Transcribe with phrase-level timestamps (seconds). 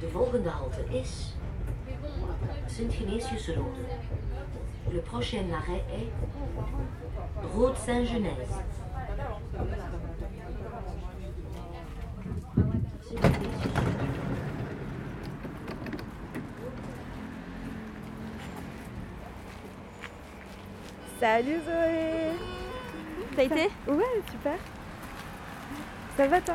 [0.00, 1.34] De volgende halte is
[2.66, 3.86] Sint-Genesius-Rode.
[4.92, 6.10] Le prochain arrêt est
[7.54, 8.62] Route Saint-Genèse.
[21.20, 22.32] Salut Zoé
[23.34, 23.70] Ça a été?
[23.88, 24.58] Ouais, super.
[26.16, 26.54] Ça va toi?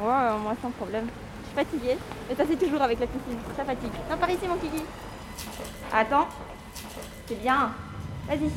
[0.00, 1.06] Ouais, moi sans problème.
[1.42, 1.98] Je suis fatiguée.
[2.30, 3.38] Et ça c'est toujours avec la piscine.
[3.56, 3.92] Ça fatigue.
[4.10, 4.82] Non, par ici mon kiki.
[5.92, 6.26] Attends.
[7.26, 7.72] C'est bien.
[8.26, 8.50] Vas-y.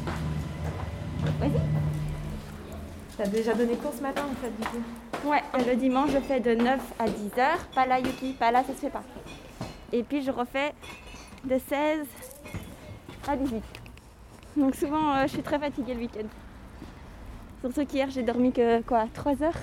[1.40, 1.62] Vas-y.
[3.18, 5.30] T'as déjà donné cours ce matin en fait du coup?
[5.30, 7.66] Ouais, le dimanche je fais de 9 à 10 heures.
[7.74, 9.04] Pas là Yuki, pas là, ça se fait pas.
[9.92, 10.74] Et puis je refais
[11.44, 12.06] de 16
[13.28, 13.64] à 18.
[14.56, 16.28] Donc souvent euh, je suis très fatiguée le week-end.
[17.62, 19.54] Surtout qu'hier j'ai dormi que quoi 3 heures?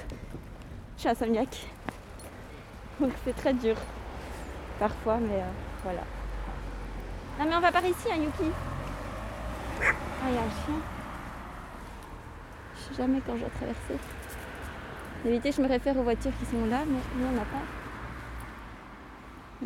[1.04, 1.66] Suis insomniaque.
[2.98, 3.76] Donc c'est très dur.
[4.78, 5.50] Parfois, mais euh,
[5.82, 6.00] voilà.
[7.38, 8.50] Non mais on va par ici hein Yuki.
[9.82, 10.80] Ah il y a un chien.
[12.74, 13.98] Je sais jamais quand je dois traverser.
[15.22, 17.64] D'habitude, je me réfère aux voitures qui sont là, mais il n'y en a pas.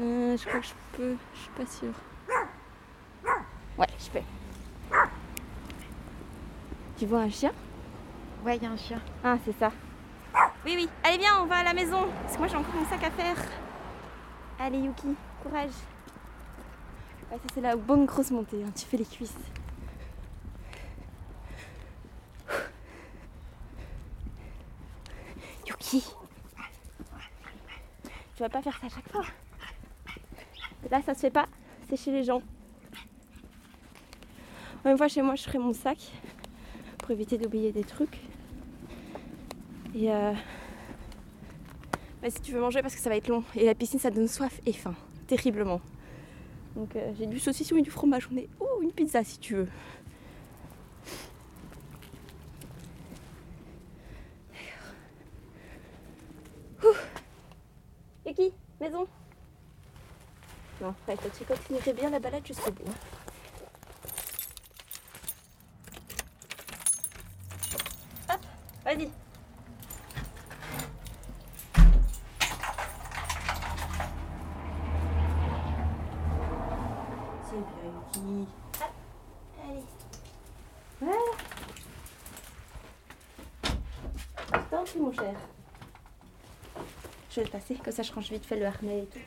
[0.00, 1.94] Euh, je crois que je peux, je suis pas sûre.
[3.78, 4.98] Ouais, je peux.
[6.98, 7.52] Tu vois un chien?
[8.44, 9.00] Ouais, il y a un chien.
[9.22, 9.70] Ah, c'est ça.
[10.64, 10.88] Oui, oui.
[11.02, 12.08] Allez, viens, on va à la maison.
[12.22, 13.36] Parce que moi, j'ai encore mon sac à faire.
[14.58, 15.70] Allez, Yuki, courage.
[17.30, 18.62] Ça, c'est la bonne grosse montée.
[18.64, 18.70] hein.
[18.74, 19.34] Tu fais les cuisses.
[25.66, 26.02] Yuki.
[28.36, 29.24] Tu vas pas faire ça à chaque fois.
[30.90, 31.46] Là, ça se fait pas.
[31.88, 32.42] C'est chez les gens.
[34.84, 35.98] Une fois chez moi, je ferai mon sac
[36.98, 38.18] pour éviter d'oublier des trucs.
[39.98, 40.32] Et euh...
[42.28, 43.42] si tu veux manger, parce que ça va être long.
[43.56, 44.94] Et la piscine, ça donne soif et faim.
[45.26, 45.80] Terriblement.
[46.76, 48.28] Donc euh, j'ai du saucisson et du fromage.
[48.32, 48.36] On.
[48.60, 49.68] Oh, une pizza si tu veux.
[56.84, 56.94] Ouh.
[58.24, 59.08] Yuki, maison.
[60.80, 62.84] Non, ouais, tu continuerais bien la balade jusqu'au bout.
[68.30, 68.40] Hop,
[68.84, 69.10] vas-y.
[77.50, 77.56] C'est
[78.16, 78.46] Yuki.
[78.80, 78.92] Hop,
[79.64, 79.84] allez.
[81.00, 81.18] Voilà.
[84.70, 85.34] Tant pis, mon cher.
[87.30, 89.18] Je vais le passer, comme ça je range vite fait le harnais et tout.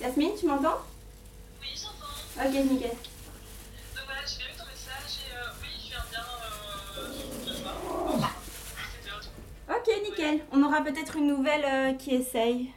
[0.00, 0.78] Yasmine, tu m'entends?
[1.60, 2.48] Oui, j'entends.
[2.48, 2.90] Ok, nickel.
[2.90, 6.24] Donc voilà, j'ai bien eu ton message et euh, oui, je viens bien
[9.68, 9.76] euh.
[9.76, 10.40] Ok, nickel.
[10.52, 12.72] On aura peut-être une nouvelle euh, qui essaye.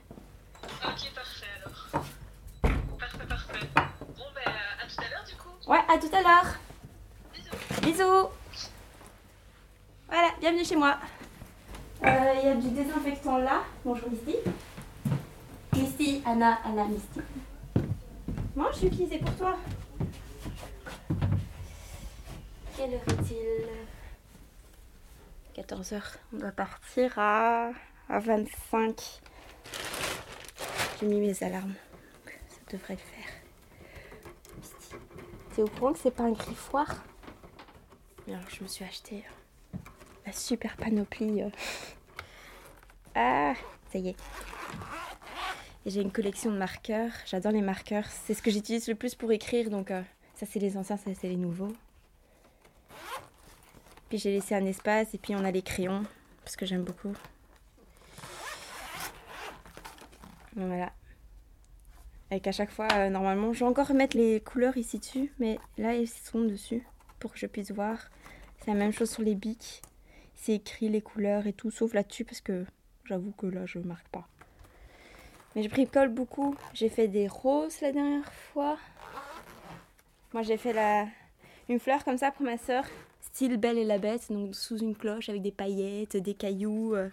[10.64, 10.98] Chez moi.
[12.06, 13.64] Euh, Il y a du désinfectant là.
[13.84, 14.36] Bonjour Misty.
[15.74, 17.20] Misty, Anna, Anna, Misty.
[18.56, 19.58] Mange Yuki, c'est pour toi.
[22.78, 23.68] Quelle heure est-il?
[25.62, 26.02] 14h.
[26.34, 27.72] On doit partir à,
[28.10, 29.22] à 25.
[31.00, 31.74] J'ai mis mes alarmes.
[32.50, 33.32] Ça devrait le faire.
[34.58, 34.96] Misty.
[35.56, 36.88] T'es au courant que c'est pas un griffoir?
[38.28, 39.43] Et Alors je me suis acheté la
[40.36, 41.44] super panoplie.
[41.44, 41.50] euh.
[43.16, 43.54] Ah,
[43.92, 44.16] ça y est.
[45.86, 47.12] Et j'ai une collection de marqueurs.
[47.26, 48.06] J'adore les marqueurs.
[48.08, 49.70] C'est ce que j'utilise le plus pour écrire.
[49.70, 50.02] Donc euh,
[50.36, 51.74] ça c'est les anciens, ça c'est les nouveaux.
[54.10, 56.04] Puis j'ai laissé un espace et puis on a les crayons
[56.44, 57.14] parce que j'aime beaucoup.
[60.56, 60.92] Voilà.
[62.32, 65.60] Avec à chaque fois, euh, normalement, je vais encore remettre les couleurs ici dessus, mais
[65.78, 66.86] là ils sont dessus
[67.20, 67.98] pour que je puisse voir.
[68.60, 69.82] C'est la même chose sur les bics.
[70.46, 72.66] C'est écrit les couleurs et tout, sauf là-dessus parce que
[73.06, 74.28] j'avoue que là je marque pas.
[75.56, 76.58] Mais je bricole beaucoup.
[76.74, 78.78] J'ai fait des roses la dernière fois.
[80.34, 81.08] Moi j'ai fait la...
[81.70, 82.84] une fleur comme ça pour ma soeur,
[83.22, 87.08] style Belle et la Bête, donc sous une cloche avec des paillettes, des cailloux, euh,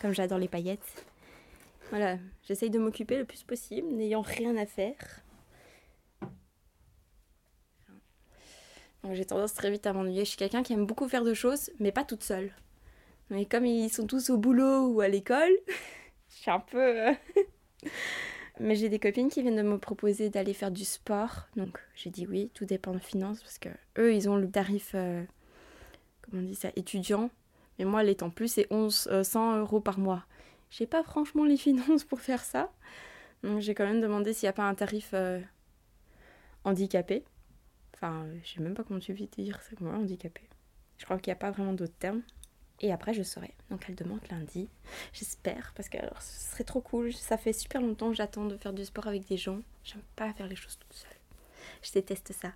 [0.00, 1.06] comme j'adore les paillettes.
[1.90, 2.18] Voilà,
[2.48, 5.22] j'essaye de m'occuper le plus possible, n'ayant rien à faire.
[9.12, 10.24] J'ai tendance très vite à m'ennuyer.
[10.24, 12.52] Je suis quelqu'un qui aime beaucoup faire de choses, mais pas toute seule.
[13.30, 15.52] Mais comme ils sont tous au boulot ou à l'école,
[16.30, 17.08] je suis un peu.
[17.08, 17.12] euh,
[18.60, 21.46] mais j'ai des copines qui viennent de me proposer d'aller faire du sport.
[21.56, 24.92] Donc j'ai dit oui, tout dépend de finances parce que eux ils ont le tarif,
[24.94, 25.22] euh,
[26.22, 27.30] comment on dit ça, étudiant.
[27.78, 30.24] Mais moi, l'étant plus, c'est 11, euh, 100 euros par mois.
[30.70, 32.72] J'ai pas franchement les finances pour faire ça.
[33.42, 35.40] Donc j'ai quand même demandé s'il n'y a pas un tarif euh,
[36.64, 37.24] handicapé.
[37.94, 40.42] Enfin, je sais même pas comment tu veux dire ça, moi, handicapé.
[40.98, 42.22] Je crois qu'il n'y a pas vraiment d'autres termes.
[42.82, 43.54] Et après, je saurai.
[43.70, 44.68] Donc elle demande lundi.
[45.12, 47.12] J'espère, parce que alors, ce serait trop cool.
[47.12, 49.60] Ça fait super longtemps que j'attends de faire du sport avec des gens.
[49.84, 51.10] J'aime pas faire les choses toute seule.
[51.82, 52.52] Je déteste ça.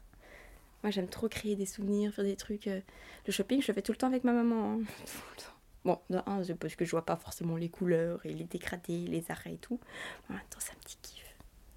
[0.82, 2.66] Moi, j'aime trop créer des souvenirs, faire des trucs.
[2.66, 2.80] euh,
[3.26, 4.80] Le shopping, je le fais tout le temps avec ma maman.
[4.80, 4.80] hein.
[5.84, 9.54] Bon, un, parce que je vois pas forcément les couleurs et les dégradés, les arrêts
[9.54, 9.78] et tout.
[10.28, 11.24] En même temps, c'est un petit kiff.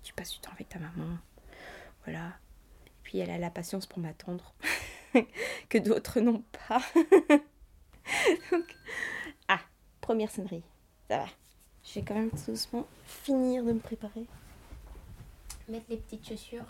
[0.02, 1.16] Tu passes du temps avec ta maman.
[2.06, 2.30] Voilà.
[2.88, 4.56] Et puis, elle a la patience pour m'attendre.
[5.70, 6.82] que d'autres n'ont pas.
[8.52, 8.76] Donc,
[9.48, 9.60] Ah,
[10.02, 10.64] première sonnerie.
[11.08, 11.26] Ça va.
[11.84, 14.26] Je vais quand même tout doucement finir de me préparer.
[15.68, 16.66] Mettre les petites chaussures.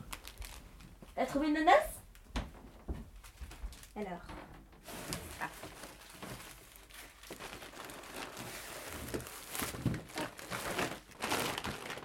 [1.16, 2.02] T'as trouvé une menace
[3.96, 4.22] Alors.
[5.42, 5.50] Ah.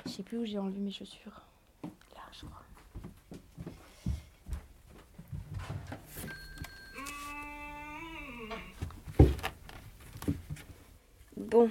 [0.06, 1.42] Je sais plus où j'ai enlevé mes chaussures.
[1.82, 2.62] Là, je crois.
[11.36, 11.70] Bon.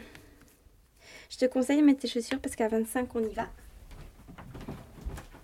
[1.33, 3.47] Je te conseille de mettre tes chaussures parce qu'à 25, on y va.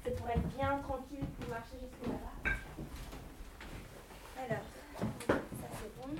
[0.05, 2.51] C'est pour être bien tranquille pour marcher jusque là-bas.
[4.37, 4.63] Alors,
[5.27, 6.13] ça c'est bon.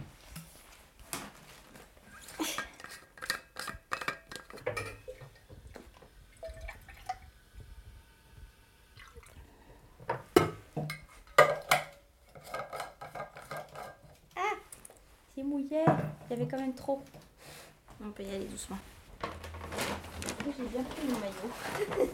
[14.36, 14.56] Ah
[15.36, 15.83] C'est mouillé.
[16.25, 17.04] Il y avait quand même trop.
[18.04, 18.80] On peut y aller doucement.
[20.57, 21.51] J'ai bien pris mon maillot.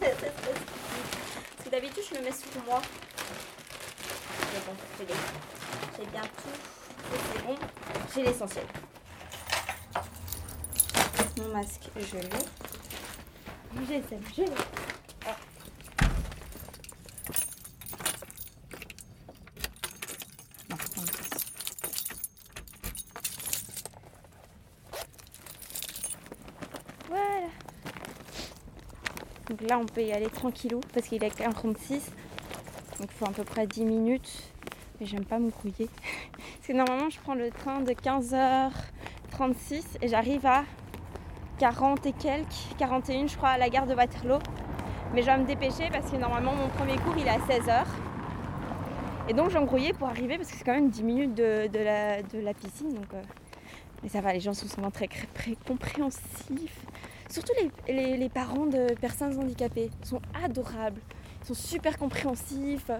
[0.00, 2.82] Parce que d'habitude, je le mets sous moi.
[4.52, 4.74] Mais bon.
[4.98, 6.56] J'ai bien tout.
[7.10, 7.56] C'est bon.
[8.14, 8.66] J'ai l'essentiel.
[11.38, 12.28] Mon masque, je l'ai.
[13.86, 14.02] J'ai
[14.34, 14.50] je l'ai.
[15.26, 15.36] Ah.
[20.70, 21.12] Non, non, non.
[27.08, 27.48] Voilà.
[29.48, 32.10] Donc là, on peut y aller tranquillou parce qu'il est 46.
[32.98, 34.52] Donc il faut à peu près 10 minutes.
[35.00, 35.90] Mais j'aime pas me grouiller.
[36.38, 40.64] Parce que normalement, je prends le train de 15h36 et j'arrive à
[41.58, 42.46] 40 et quelques,
[42.78, 44.38] 41 je crois, à la gare de Waterloo.
[45.12, 47.84] Mais je dois me dépêcher parce que normalement, mon premier cours, il est à 16h.
[49.28, 51.68] Et donc, embrouillé pour arriver parce que c'est quand même 10 minutes de,
[52.42, 52.96] la, piscine.
[53.12, 53.22] Euh,
[54.02, 55.08] mais ça va, les gens sont souvent très
[55.66, 56.86] compréhensifs.
[57.28, 57.52] Surtout
[57.88, 61.00] les, parents de personnes handicapées sont adorables.
[61.42, 62.90] Ils sont super compréhensifs,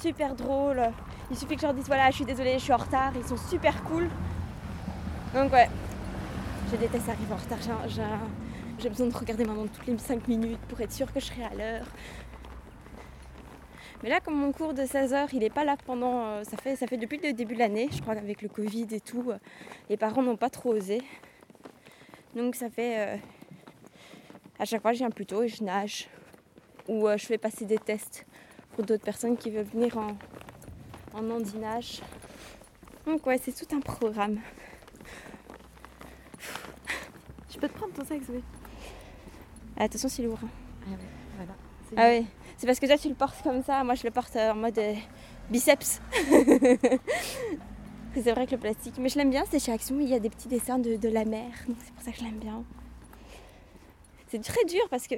[0.00, 0.82] super drôles.
[1.30, 3.12] Il suffit que je leur dise voilà, je suis désolée, je suis en retard.
[3.16, 4.08] Ils sont super cool.
[5.34, 5.68] Donc ouais,
[6.70, 7.58] je déteste arriver en retard.
[8.78, 11.44] J'ai- besoin de regarder maintenant toutes les 5 minutes pour être sûre que je serai
[11.44, 11.86] à l'heure.
[14.02, 16.26] Mais là, comme mon cours de 16h, il n'est pas là pendant.
[16.26, 18.86] euh, ça, fait, ça fait depuis le début de l'année, je crois qu'avec le Covid
[18.90, 19.38] et tout, euh,
[19.88, 21.02] les parents n'ont pas trop osé.
[22.34, 22.98] Donc ça fait.
[22.98, 23.16] euh,
[24.58, 26.08] à chaque fois, je viens plus tôt et je nage.
[26.88, 28.24] Ou euh, je fais passer des tests
[28.74, 30.16] pour d'autres personnes qui veulent venir en,
[31.14, 32.00] en andinage.
[33.06, 34.38] Donc ouais, c'est tout un programme.
[37.50, 38.42] Je peux te prendre ton sac, Zoé
[39.78, 40.38] Ah, attention, c'est lourd.
[40.44, 40.48] hein.
[40.86, 40.96] Ah ouais,
[41.36, 41.52] voilà.
[41.88, 42.26] C'est- Ah oui,
[42.58, 44.56] c'est parce que toi tu le portes comme ça, moi je le porte euh, en
[44.56, 44.94] mode euh,
[45.50, 46.00] biceps.
[48.14, 50.18] c'est vrai que le plastique, mais je l'aime bien, c'est chez Action, il y a
[50.18, 52.62] des petits dessins de, de la mer, donc c'est pour ça que je l'aime bien.
[54.36, 55.14] C'est très dur parce que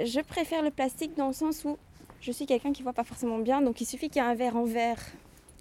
[0.00, 1.76] je préfère le plastique dans le sens où
[2.22, 4.34] je suis quelqu'un qui voit pas forcément bien, donc il suffit qu'il y ait un
[4.34, 4.98] verre en verre,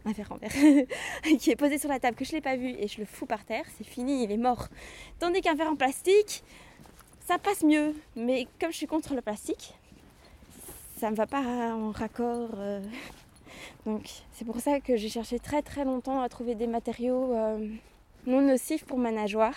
[0.06, 0.52] un verre en verre,
[1.40, 3.26] qui est posé sur la table, que je l'ai pas vu et je le fous
[3.26, 4.70] par terre, c'est fini, il est mort.
[5.20, 6.44] Tandis qu'un verre en plastique,
[7.28, 9.74] ça passe mieux, mais comme je suis contre le plastique,
[10.98, 12.52] ça me va pas en raccord.
[12.56, 12.82] euh.
[13.86, 17.68] Donc c'est pour ça que j'ai cherché très très longtemps à trouver des matériaux euh,
[18.26, 19.56] non nocifs pour ma nageoire.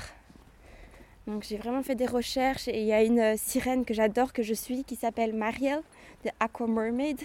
[1.28, 4.32] Donc j'ai vraiment fait des recherches et il y a une euh, sirène que j'adore,
[4.32, 5.82] que je suis, qui s'appelle Marielle
[6.24, 7.20] de Aqua Mermaid,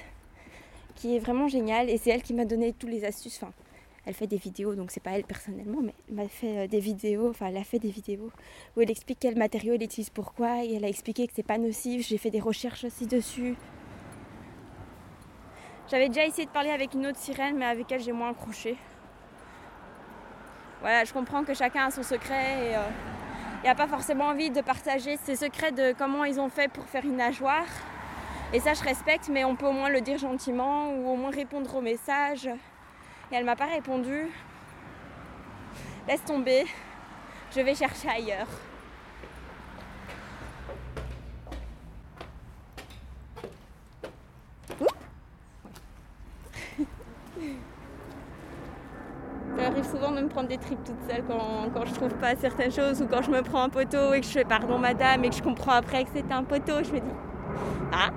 [0.96, 3.40] qui est vraiment géniale et c'est elle qui m'a donné tous les astuces.
[3.42, 3.54] Enfin,
[4.06, 6.82] elle fait des vidéos, donc c'est pas elle personnellement, mais elle m'a fait euh, des
[6.82, 8.30] vidéos, enfin elle a fait des vidéos
[8.76, 11.58] où elle explique quel matériau elle utilise pourquoi et elle a expliqué que c'est pas
[11.58, 12.06] nocif.
[12.06, 13.56] J'ai fait des recherches aussi dessus.
[15.90, 18.76] J'avais déjà essayé de parler avec une autre sirène, mais avec elle j'ai moins accroché.
[20.82, 22.76] Voilà, je comprends que chacun a son secret et
[23.64, 26.68] il n'y a pas forcément envie de partager ses secrets de comment ils ont fait
[26.68, 27.64] pour faire une nageoire.
[28.52, 31.32] Et ça, je respecte, mais on peut au moins le dire gentiment ou au moins
[31.32, 32.46] répondre au message.
[32.46, 34.28] Et elle m'a pas répondu.
[36.10, 36.66] Laisse tomber.
[37.56, 38.50] Je vais chercher ailleurs.
[49.56, 52.36] Ça arrive souvent de me prendre des tripes toute seule quand, quand je trouve pas
[52.36, 55.24] certaines choses ou quand je me prends un poteau et que je fais pardon madame
[55.24, 57.12] et que je comprends après que c'était un poteau, je me dis
[57.92, 58.10] Ah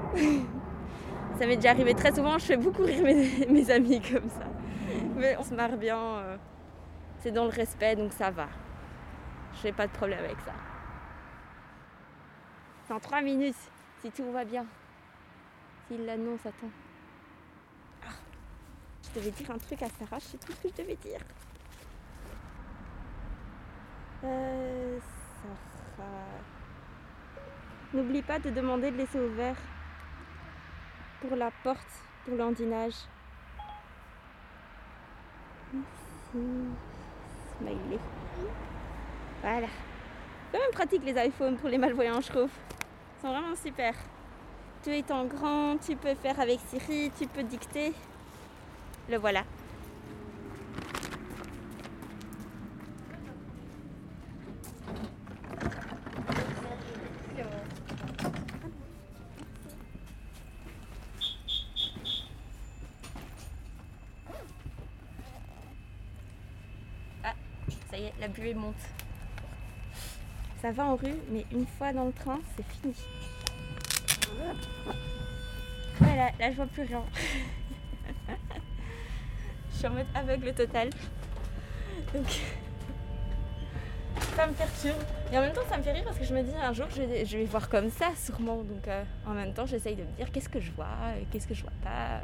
[1.38, 4.46] Ça m'est déjà arrivé très souvent, je fais beaucoup rire mes, mes amis comme ça.
[5.16, 6.36] Mais on se marre bien, euh,
[7.20, 8.48] c'est dans le respect donc ça va.
[9.60, 10.52] Je n'ai pas de problème avec ça.
[12.88, 13.56] Dans trois minutes,
[14.00, 14.64] si tout va bien.
[15.88, 16.70] S'il l'annonce, attends.
[18.04, 18.12] Ah,
[19.02, 21.20] je devais dire un truc à Sarah, je sais plus ce que je devais dire.
[24.24, 24.98] Euh.
[27.94, 29.56] N'oublie pas de demander de laisser ouvert
[31.20, 31.78] pour la porte,
[32.24, 32.94] pour l'andinage.
[35.72, 36.46] Merci.
[37.58, 37.98] Smiley.
[39.40, 39.68] Voilà.
[40.52, 42.50] Quand même pratique les iPhones pour les malvoyants, je trouve.
[42.50, 43.94] Ils sont vraiment super.
[44.82, 47.94] Tout étant grand, tu peux faire avec Siri, tu peux dicter.
[49.08, 49.44] Le voilà.
[68.36, 68.74] Buée monte.
[70.60, 72.94] Ça va en rue, mais une fois dans le train, c'est fini.
[76.00, 77.02] Voilà, là je vois plus rien.
[79.72, 80.90] je suis en mode aveugle total.
[82.14, 82.26] Donc
[84.34, 85.02] ça me perturbe.
[85.32, 86.86] Et en même temps ça me fait rire parce que je me dis un jour
[86.94, 88.62] je vais, voir comme ça sûrement.
[88.62, 90.86] Donc euh, en même temps j'essaye de me dire qu'est-ce que je vois,
[91.20, 92.20] et qu'est-ce que je vois pas.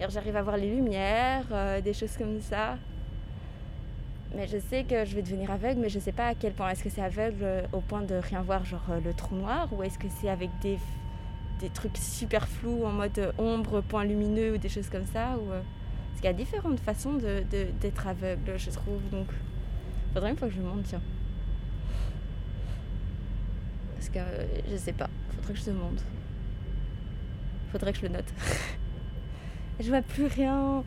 [0.00, 2.76] Et j'arrive à voir les lumières, euh, des choses comme ça.
[4.34, 6.70] Mais je sais que je vais devenir aveugle, mais je sais pas à quel point.
[6.70, 9.68] Est-ce que c'est aveugle euh, au point de rien voir, genre euh, le trou noir,
[9.72, 10.78] ou est-ce que c'est avec des,
[11.60, 15.36] des trucs super flous en mode euh, ombre, point lumineux ou des choses comme ça
[15.38, 19.00] ou, Parce qu'il y a différentes façons de, de- d'être aveugle, je trouve.
[19.12, 19.28] Donc,
[20.12, 21.02] faudrait une fois que je le montre, tiens.
[23.94, 24.18] Parce que
[24.70, 26.00] je sais pas, faudrait que je demande.
[27.70, 28.32] Faudrait que je le note.
[29.80, 30.82] je vois plus rien.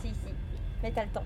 [0.00, 0.32] Si, si.
[0.86, 1.24] Mais t'as le temps.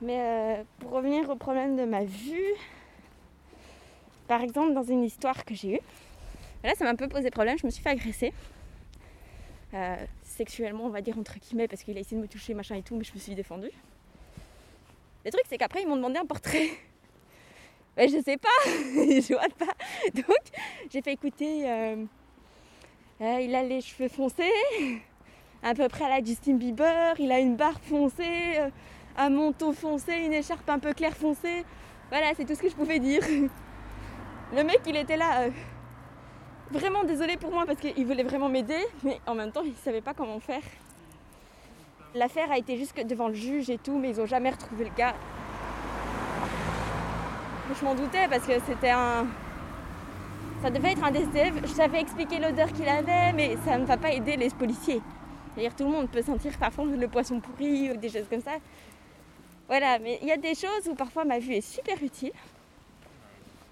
[0.00, 2.54] Mais euh, pour revenir au problème de ma vue,
[4.28, 5.80] par exemple, dans une histoire que j'ai eue,
[6.62, 7.58] là, ça m'a un peu posé problème.
[7.58, 8.32] Je me suis fait agresser.
[9.74, 12.76] Euh, sexuellement, on va dire, entre guillemets, parce qu'il a essayé de me toucher, machin
[12.76, 13.72] et tout, mais je me suis défendue.
[15.24, 16.68] Le truc, c'est qu'après, ils m'ont demandé un portrait.
[17.96, 19.74] Mais je sais pas, je vois pas.
[20.14, 20.42] Donc,
[20.90, 21.68] j'ai fait écouter.
[21.68, 22.04] euh,
[23.20, 24.52] euh, il a les cheveux foncés,
[25.62, 28.60] à peu près à la Justin Bieber, il a une barbe foncée.
[29.16, 31.64] un manteau foncé, une écharpe un peu claire foncée.
[32.10, 33.22] Voilà, c'est tout ce que je pouvais dire.
[34.54, 35.50] Le mec, il était là, euh,
[36.70, 40.00] vraiment désolé pour moi parce qu'il voulait vraiment m'aider, mais en même temps, il savait
[40.00, 40.62] pas comment faire.
[42.14, 44.90] L'affaire a été jusque devant le juge et tout, mais ils ont jamais retrouvé le
[44.96, 45.14] gars.
[47.78, 49.26] Je m'en doutais parce que c'était un.
[50.62, 51.52] Ça devait être un DCF.
[51.62, 55.02] Je savais expliquer l'odeur qu'il avait, mais ça ne va pas aider les policiers.
[55.52, 58.52] C'est-à-dire tout le monde peut sentir parfois le poisson pourri ou des choses comme ça.
[59.66, 62.32] Voilà, mais il y a des choses où parfois ma vue est super utile.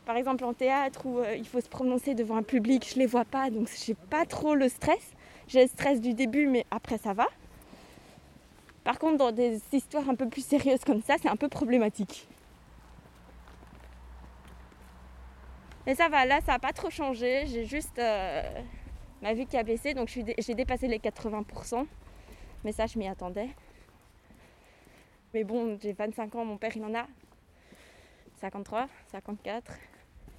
[0.07, 3.07] Par exemple en théâtre où euh, il faut se prononcer devant un public, je les
[3.07, 5.13] vois pas, donc j'ai pas trop le stress.
[5.49, 7.27] J'ai le stress du début, mais après ça va.
[8.85, 12.29] Par contre, dans des histoires un peu plus sérieuses comme ça, c'est un peu problématique.
[15.87, 17.47] Mais ça va, là ça n'a pas trop changé.
[17.47, 18.43] J'ai juste euh,
[19.23, 21.85] ma vue qui a baissé, donc j'ai dépassé les 80%.
[22.65, 23.49] Mais ça, je m'y attendais.
[25.35, 27.07] Mais bon, j'ai 25 ans, mon père il en a
[28.41, 29.73] 53, 54.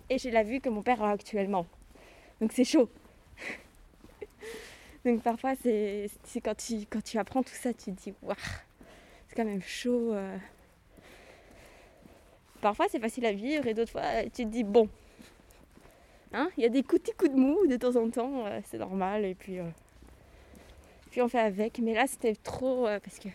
[0.09, 1.65] Et j'ai la vue que mon père a actuellement.
[2.39, 2.89] Donc c'est chaud.
[5.05, 6.09] Donc parfois, c'est
[6.43, 8.35] quand tu, quand tu apprends tout ça, tu te dis, waouh,
[9.27, 10.13] c'est quand même chaud.
[10.13, 10.37] euh.
[12.61, 14.89] Parfois, c'est facile à vivre et d'autres fois, tu te dis, bon,
[16.33, 18.77] Hein, il y a des petits coups de mou de temps en temps, euh, c'est
[18.77, 19.23] normal.
[19.23, 19.63] Et puis, euh,
[21.09, 21.79] puis on fait avec.
[21.79, 23.29] Mais là, c'était trop parce que.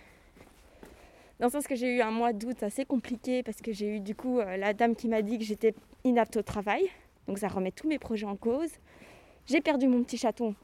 [1.40, 4.00] Dans le sens que j'ai eu un mois d'août assez compliqué parce que j'ai eu
[4.00, 5.74] du coup la dame qui m'a dit que j'étais
[6.04, 6.88] inapte au travail.
[7.28, 8.70] Donc ça remet tous mes projets en cause.
[9.46, 10.54] J'ai perdu mon petit chaton,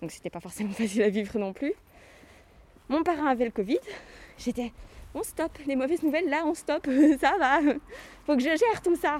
[0.00, 1.72] donc c'était pas forcément facile à vivre non plus.
[2.88, 3.78] Mon parrain avait le Covid.
[4.36, 4.72] J'étais,
[5.14, 6.86] on stop, les mauvaises nouvelles là, on stop,
[7.20, 7.60] ça va.
[8.26, 9.18] Faut que je gère tout ça.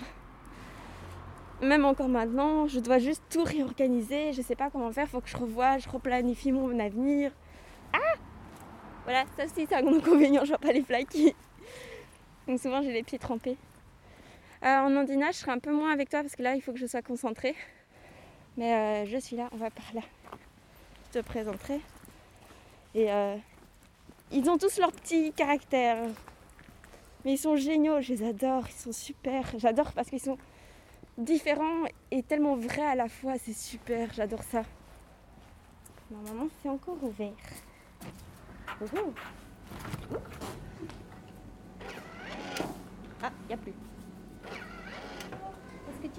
[1.62, 4.32] Même encore maintenant, je dois juste tout réorganiser.
[4.32, 7.30] Je sais pas comment faire, faut que je revoie, je replanifie mon avenir.
[7.92, 8.18] Ah
[9.04, 11.16] Voilà, ça aussi c'est un inconvénient, je vois pas les flaques.
[12.46, 13.56] Donc souvent j'ai les pieds trempés.
[14.64, 16.72] Euh, en ondinage, je serai un peu moins avec toi parce que là il faut
[16.72, 17.54] que je sois concentrée.
[18.56, 20.00] Mais euh, je suis là, on va par là.
[21.06, 21.80] Je te présenterai.
[22.94, 23.36] Et euh,
[24.32, 25.98] ils ont tous leur petit caractère.
[27.24, 29.44] Mais ils sont géniaux, je les adore, ils sont super.
[29.58, 30.38] J'adore parce qu'ils sont
[31.18, 34.62] différents et tellement vrais à la fois, c'est super, j'adore ça.
[36.10, 37.32] Normalement, c'est encore ouvert.
[38.80, 39.12] Ouhou.
[43.22, 43.72] Ah, il n'y a plus.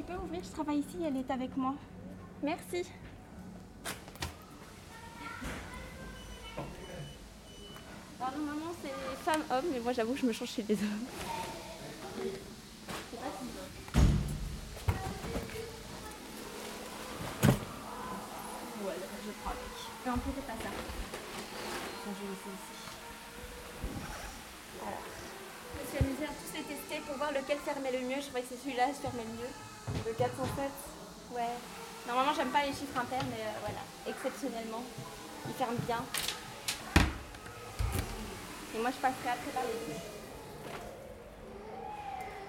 [0.06, 1.74] Tu peux ouvrir Je travaille ici, elle est avec moi.
[2.44, 2.84] Merci.
[8.20, 8.92] Alors normalement c'est
[9.24, 11.06] femme-homme, mais moi j'avoue que je me change chez les hommes.
[12.18, 12.28] Je
[18.84, 18.94] Ouais,
[19.26, 19.74] je prends avec.
[20.06, 20.70] Mais on peut pas ça.
[22.06, 22.78] Je vais laisser ici.
[24.82, 24.98] Voilà.
[25.74, 28.22] Je me suis amusée à tous les tester pour voir lequel fermait le mieux.
[28.22, 29.55] Je croyais que c'est celui-là qui fermait le mieux.
[30.18, 30.72] Le 407
[31.34, 31.42] Ouais.
[32.08, 33.80] Normalement, j'aime pas les chiffres impairs, mais euh, voilà.
[34.08, 34.84] Exceptionnellement,
[35.48, 36.04] il ferme bien.
[38.76, 40.00] Et moi, je passerai après par les deux.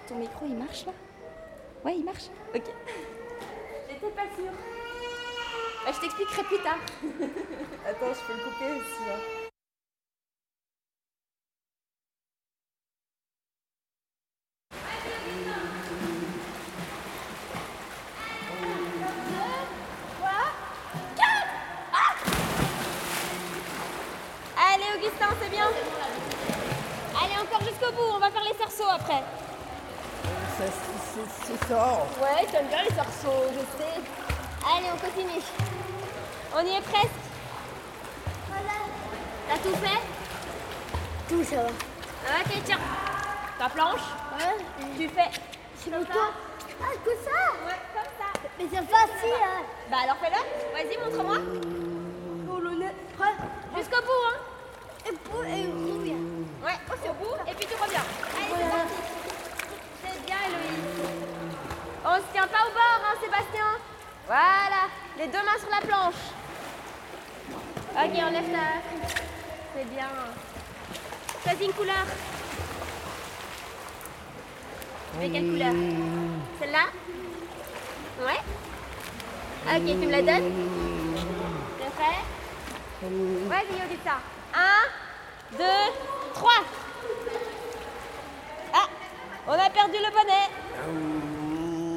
[0.07, 0.93] Ton micro, il marche là?
[1.83, 2.63] Ouais, il marche Ok.
[3.89, 4.53] J'étais pas sûre.
[5.85, 6.79] Bah, je t'expliquerai plus tard.
[7.89, 9.09] Attends, je peux le couper aussi.
[9.09, 9.36] hein.
[50.27, 50.41] Fais-le.
[50.73, 51.37] Vas-y, montre-moi.
[52.45, 52.61] Pour.
[53.17, 53.35] Prêt
[53.75, 54.39] Jusqu'au bout, hein.
[55.07, 56.23] Et pour et reviens.
[56.63, 56.77] Ouais,
[57.09, 57.35] au bout.
[57.49, 58.05] Et puis tu reviens.
[58.35, 58.93] Allez, c'est parti.
[60.03, 60.87] C'est bien, Héloïse.
[62.05, 63.69] On se tient pas au bord, hein, Sébastien.
[64.25, 64.89] Voilà.
[65.17, 66.23] Les deux mains sur la planche.
[67.95, 69.07] Ok, enlève ta.
[69.75, 70.09] C'est bien.
[71.43, 72.05] Choisis une couleur.
[75.13, 75.73] Tu veux quelle couleur?
[76.59, 76.85] Celle-là?
[78.25, 78.66] Ouais.
[79.69, 80.51] Ok, tu me la donnes
[81.77, 82.19] T'es prêt
[83.01, 84.19] Vas-y, Augustin.
[84.55, 85.93] Un, deux,
[86.33, 86.61] trois.
[88.73, 88.87] Ah,
[89.47, 90.47] on a perdu le bonnet.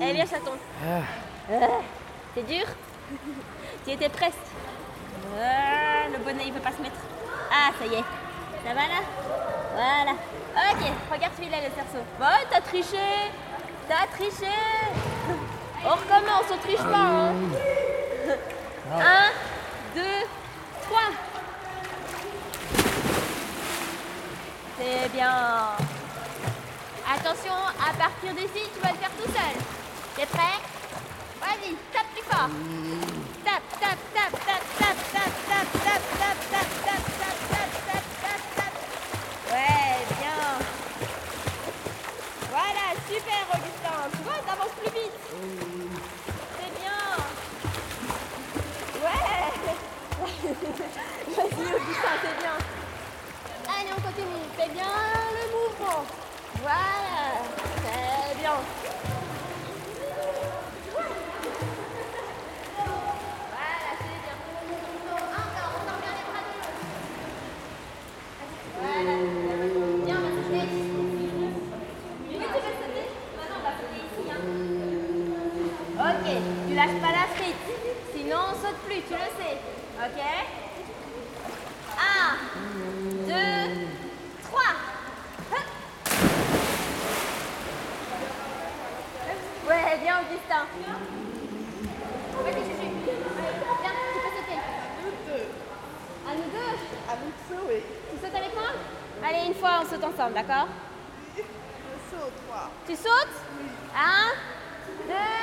[0.05, 0.59] Allez, chaton.
[0.85, 1.63] Ah,
[2.35, 2.67] C'est dur
[3.85, 4.35] Tu étais presque.
[5.41, 6.97] Ah, le bonnet, il veut pas se mettre.
[7.53, 8.05] Ah, ça y est.
[8.67, 9.01] Ça va là
[9.75, 10.13] Voilà.
[10.13, 12.05] Ok, regarde celui-là, le cerceau.
[12.19, 13.31] Bon, t'as triché.
[13.89, 14.53] T'as triché.
[15.83, 16.97] On recommence, on triche pas.
[16.97, 17.33] Hein.
[18.93, 19.31] Un,
[19.95, 20.27] deux,
[20.83, 21.11] trois.
[24.79, 25.35] C'est bien.
[27.13, 29.57] Attention, à partir d'ici, tu vas le faire tout seul.
[30.17, 30.59] T'es prêt
[31.41, 32.51] Vas-y, tape plus fort.
[33.45, 38.47] Tape, tape, tape, tape, tape, tape, tape, tape, tape, tape, tape, tape, tape, tape, tape,
[38.57, 38.77] tape.
[39.51, 40.41] Ouais, bien.
[42.51, 43.99] Voilà, super, Augustin.
[44.13, 45.70] Tu vois, t'avances plus vite.
[51.91, 52.53] Bien.
[53.67, 54.47] Allez, on continue.
[54.57, 54.85] Fais bien
[55.35, 56.05] le mouvement.
[56.63, 57.43] Voilà.
[57.83, 58.90] Très bien.
[100.35, 100.69] D'accord
[101.37, 101.43] Je
[102.11, 102.71] saute, toi.
[102.87, 103.37] Tu sautes
[103.95, 104.31] Un,
[105.07, 105.41] deux,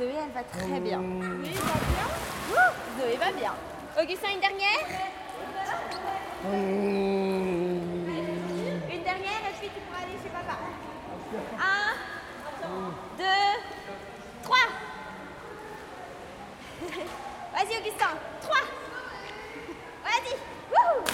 [0.00, 0.98] Zoé, elle va très bien.
[0.98, 2.08] Oui, va bien.
[2.98, 3.52] Zoé va bien.
[4.00, 4.86] Augustin, une dernière
[8.90, 10.56] Une dernière et puis tu pourras aller chez papa.
[11.60, 11.96] Un,
[13.18, 13.50] deux,
[14.42, 14.68] trois.
[17.52, 18.12] Vas-y, Augustin.
[18.40, 18.64] Trois.
[20.02, 20.34] Vas-y.
[20.70, 21.04] Wouhou.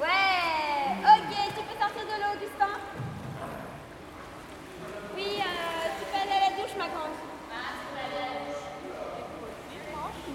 [0.00, 0.48] Ouais.
[1.04, 2.74] Ok, tu peux sortir de l'eau, Augustin.
[5.18, 7.10] Oui, euh, tu peux aller à la douche, ma grande.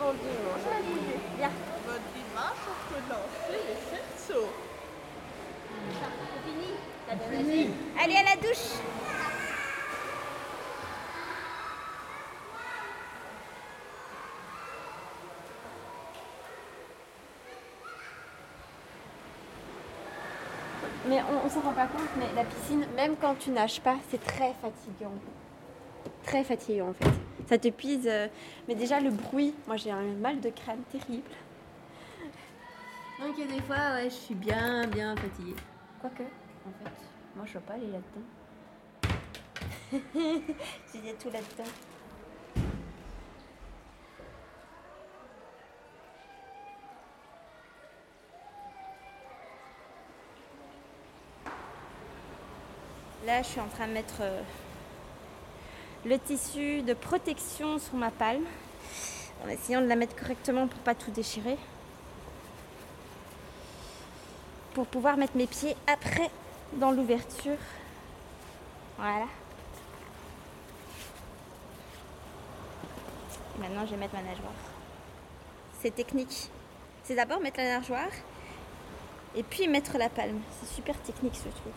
[0.03, 0.61] Bon dimanche.
[1.37, 1.51] Viens.
[1.87, 3.79] Bon dimanche, on peut lancer les
[4.27, 4.49] cerceaux.
[5.89, 6.71] C'est fini
[7.07, 8.73] T'as bien nagé Allez à la douche
[21.13, 24.19] Mais on, s'en rend pas compte, mais la piscine, même quand tu nages pas, c'est
[24.19, 25.13] très fatigant.
[26.23, 27.11] Très fatigant en fait.
[27.47, 28.07] Ça te pise.
[28.07, 28.27] euh,
[28.67, 31.29] Mais déjà le bruit, moi j'ai un mal de crâne terrible.
[33.19, 35.53] Donc des fois, ouais, je suis bien, bien fatiguée.
[36.01, 36.91] Quoique, en fait,
[37.35, 38.25] moi je veux pas aller là-dedans.
[40.91, 41.69] J'ai tout là-dedans.
[53.25, 54.41] Là, je suis en train de mettre euh,
[56.03, 58.43] le tissu de protection sur ma palme
[59.45, 61.57] en essayant de la mettre correctement pour pas tout déchirer.
[64.73, 66.29] Pour pouvoir mettre mes pieds après
[66.73, 67.57] dans l'ouverture.
[68.97, 69.27] Voilà.
[73.57, 74.51] Maintenant, je vais mettre ma nageoire.
[75.81, 76.49] C'est technique.
[77.05, 78.11] C'est d'abord mettre la nageoire
[79.33, 80.41] et puis mettre la palme.
[80.59, 81.73] C'est super technique ce truc.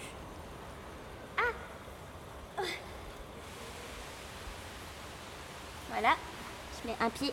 [5.98, 6.14] Voilà,
[6.87, 7.33] je mets un pied.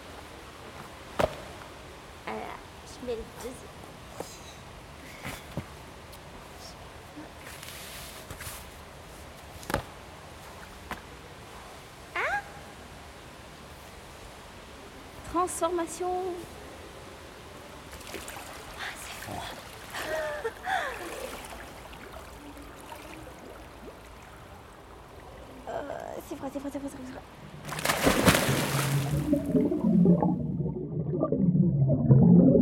[2.26, 2.40] Voilà,
[2.88, 3.70] je mets le deuxième.
[12.16, 12.42] Ah
[15.32, 16.08] Transformation.
[18.78, 19.44] Ah, c'est froid.
[25.66, 25.82] Euh,
[26.28, 27.22] c'est froid, c'est froid, c'est froid,
[28.94, 29.34] Thank
[32.42, 32.53] you.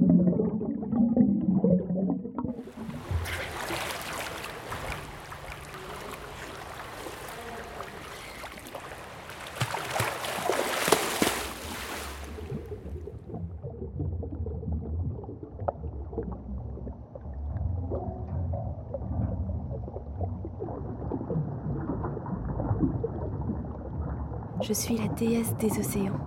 [24.72, 26.18] Je suis la déesse des océans,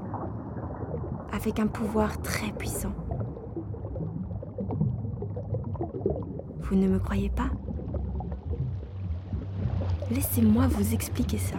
[1.33, 2.93] avec un pouvoir très puissant.
[6.61, 7.49] Vous ne me croyez pas?
[10.11, 11.57] Laissez-moi vous expliquer ça.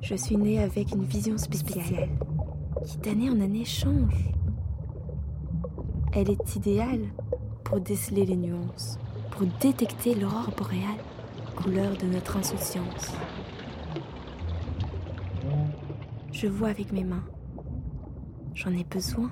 [0.00, 2.10] Je suis née avec une vision spéciale,
[2.86, 4.30] qui d'année en année change.
[6.12, 7.06] Elle est idéale
[7.64, 9.00] pour déceler les nuances
[9.38, 10.98] pour détecter l'aurore boréale,
[11.54, 13.14] couleur de notre insouciance.
[16.32, 17.22] Je vois avec mes mains.
[18.56, 19.30] J'en ai besoin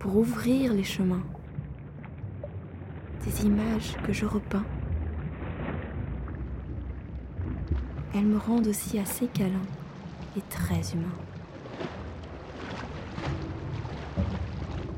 [0.00, 1.22] pour ouvrir les chemins.
[3.24, 4.66] Des images que je repeins.
[8.16, 9.62] Elles me rendent aussi assez câlin
[10.36, 11.14] et très humain.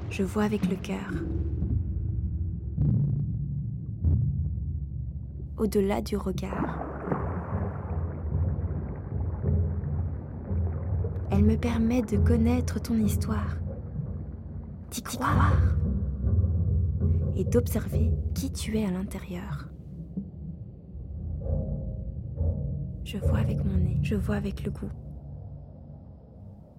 [0.09, 1.11] Je vois avec le cœur.
[5.61, 6.79] Au-delà du regard.
[11.31, 13.59] Elle me permet de connaître ton histoire,
[14.91, 15.77] d'y croire
[17.37, 19.69] et d'observer qui tu es à l'intérieur.
[23.05, 24.91] Je vois avec mon nez, je vois avec le goût.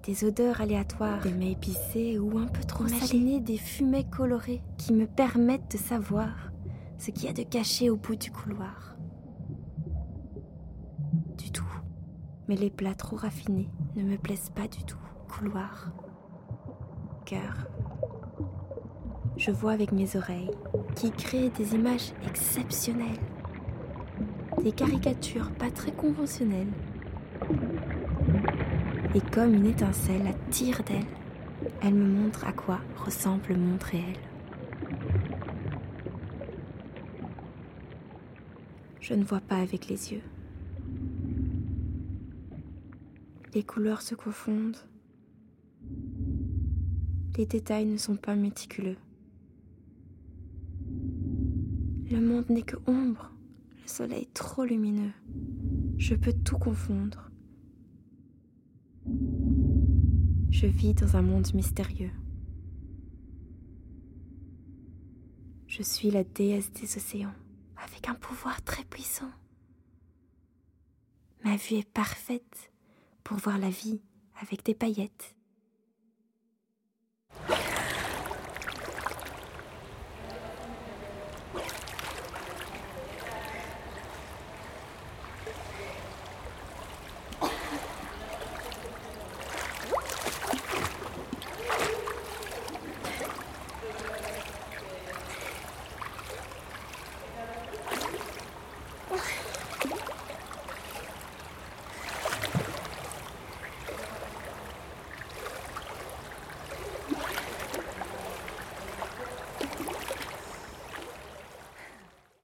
[0.04, 4.94] Des odeurs aléatoires, des mets épicés ou un peu trop salés, des fumées colorées qui
[4.94, 6.51] me permettent de savoir
[7.02, 8.96] ce qu'il y a de caché au bout du couloir.
[11.36, 11.66] Du tout.
[12.48, 15.00] Mais les plats trop raffinés ne me plaisent pas du tout.
[15.28, 15.92] Couloir.
[17.26, 17.68] Cœur.
[19.36, 20.52] Je vois avec mes oreilles
[20.96, 23.20] qui créent des images exceptionnelles.
[24.64, 26.72] Des caricatures pas très conventionnelles.
[29.16, 34.31] Et comme une étincelle attire d'elle, elle me montre à quoi ressemble le monde réel.
[39.02, 40.22] Je ne vois pas avec les yeux.
[43.54, 44.78] Les couleurs se confondent.
[47.38, 48.98] Les détails ne sont pas méticuleux.
[52.12, 53.32] Le monde n'est que ombre,
[53.82, 55.12] le soleil trop lumineux.
[55.98, 57.32] Je peux tout confondre.
[60.52, 62.12] Je vis dans un monde mystérieux.
[65.68, 67.34] Je suis la déesse des océans,
[67.86, 69.32] avec un pouvoir très puissant.
[71.44, 72.72] Ma vue est parfaite
[73.24, 74.02] pour voir la vie
[74.42, 75.36] avec des paillettes.